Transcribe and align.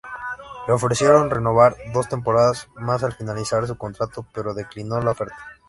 Le 0.67 0.73
ofrecieron 0.73 1.29
renovar 1.29 1.75
dos 1.93 2.09
temporadas 2.09 2.69
más 2.73 3.03
al 3.03 3.13
finalizar 3.13 3.67
su 3.67 3.77
contrato, 3.77 4.25
pero 4.33 4.55
declinó 4.55 4.99
la 4.99 5.11
oferta. 5.11 5.37